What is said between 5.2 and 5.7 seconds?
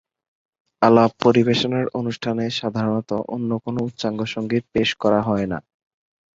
হয় না।